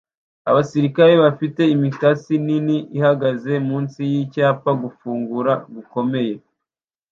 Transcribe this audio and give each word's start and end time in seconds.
Abasirikare 0.49 1.13
bafite 1.23 1.61
imikasi 1.75 2.33
nini 2.45 2.77
ihagaze 2.97 3.51
munsi 3.67 3.99
yicyapa 4.11 4.69
'Gufungura 4.79 5.53
gukomeye' 5.73 6.37